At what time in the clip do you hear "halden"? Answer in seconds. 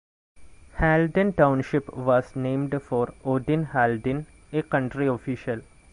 0.79-1.31